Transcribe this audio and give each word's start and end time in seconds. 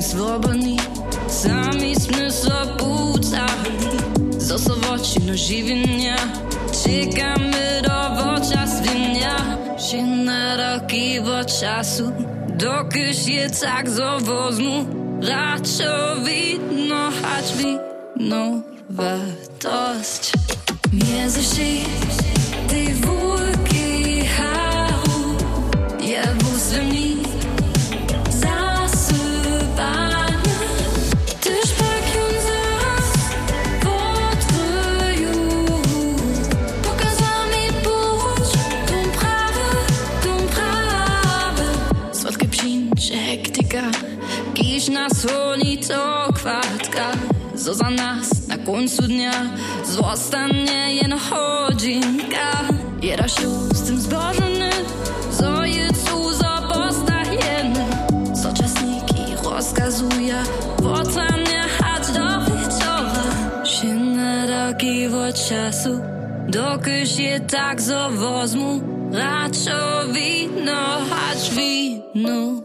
slobodní, 0.00 0.80
sami 1.28 1.92
sme 1.94 2.32
sa 2.32 2.64
púcali 2.80 3.76
zo 4.40 4.56
sovočino 4.56 5.36
živenia. 5.36 6.16
Čekáme 6.72 7.84
do 7.84 7.98
voča 8.16 8.64
svinia, 8.64 9.36
že 9.76 10.00
na 10.00 10.56
roky 10.56 11.20
vo 11.20 11.44
času, 11.44 12.10
dokyż 12.56 13.18
je 13.28 13.46
tak 13.52 13.84
zovozmu, 13.86 14.88
radšo 15.20 16.24
vidno, 16.24 17.12
hač 17.20 17.46
vidno 17.60 18.64
wartość. 18.90 20.32
Między 20.92 21.42
ty 21.56 22.29
Kiś 44.54 44.88
na 44.88 45.10
słoni 45.10 45.78
to 45.78 46.32
kwartka 46.32 47.12
Co 47.56 47.74
za 47.74 47.90
nas 47.90 48.48
na 48.48 48.58
końcu 48.58 49.02
dnia. 49.02 49.32
Zostanie 49.84 50.94
jen 50.94 51.12
hodzinka 51.12 52.68
Jeraś 53.02 53.34
z 53.74 53.82
tym 53.82 54.00
zbożony 54.00 54.70
Co 55.38 55.64
jest 55.64 56.10
za 56.40 56.62
postajemy 56.72 57.84
Co 58.42 58.52
czasniki 58.52 59.10
rozkazuje 59.44 60.42
Wocanie 60.78 61.62
hać 61.78 62.06
do 62.06 62.40
wieczora. 62.40 63.64
Się 63.64 63.94
na 63.94 64.46
roki 64.46 65.06
od 65.06 65.48
czasu. 65.48 66.00
Dokyż 66.48 67.18
je 67.18 67.40
tak 67.40 67.80
zawozmu 67.80 68.80
Raczej 69.12 70.12
wino, 70.12 71.00
hać 71.10 71.50
wino 71.50 72.60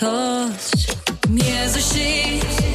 wartość 0.00 0.86
Mierzy 1.28 1.82
się 1.82 2.65